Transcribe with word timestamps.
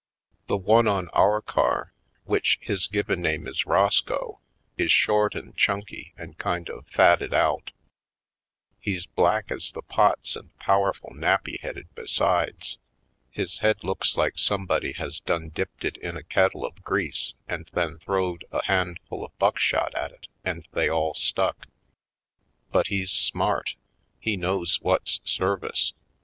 28 0.47 0.63
/. 0.63 0.65
Poindexter, 0.65 0.65
Colored 0.65 0.65
The 0.65 0.71
one 0.89 1.05
on 1.05 1.09
our 1.09 1.41
car, 1.43 1.93
which 2.23 2.59
his 2.59 2.87
given 2.87 3.21
name 3.21 3.45
is 3.45 3.67
Roscoe, 3.67 4.39
is 4.75 4.91
short 4.91 5.35
and 5.35 5.55
chunky 5.55 6.15
and 6.17 6.39
kind 6.39 6.71
of 6.71 6.87
fatted 6.87 7.35
out; 7.35 7.71
he's 8.79 9.05
black 9.05 9.51
as 9.51 9.71
the 9.71 9.83
pots 9.83 10.35
and 10.35 10.57
power 10.57 10.91
ful 10.91 11.11
nappy 11.11 11.59
headed 11.59 11.87
besides. 11.93 12.79
His 13.29 13.59
head 13.59 13.83
looks 13.83 14.17
like 14.17 14.39
somebody 14.39 14.93
has 14.93 15.19
done 15.19 15.49
dipped 15.49 15.85
it 15.85 15.97
in 15.97 16.17
a 16.17 16.23
kettle 16.23 16.65
of 16.65 16.81
grease 16.83 17.35
and 17.47 17.69
then 17.73 17.99
throwed 17.99 18.43
a 18.51 18.65
handful 18.65 19.23
of 19.23 19.37
buckshot 19.37 19.93
at 19.93 20.09
it 20.11 20.27
and 20.43 20.67
they 20.71 20.89
all 20.89 21.13
stuck. 21.13 21.67
But 22.71 22.87
he's 22.87 23.11
smart; 23.11 23.75
he 24.19 24.35
knows 24.35 24.81
what's 24.81 25.21
service. 25.29 25.93